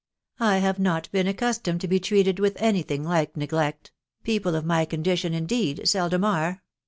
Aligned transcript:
I 0.39 0.57
have 0.57 0.79
not 0.79 1.11
been 1.11 1.27
accustomed 1.27 1.79
to 1.81 1.87
be 1.87 1.99
treated 1.99 2.39
with 2.39 2.59
any 2.59 2.81
thing 2.81 3.03
like 3.03 3.37
neglect.... 3.37 3.91
people 4.23 4.55
of 4.55 4.65
my 4.65 4.83
condition, 4.83 5.35
indeed, 5.35 5.87
seldom 5.87 6.23
are." 6.25 6.63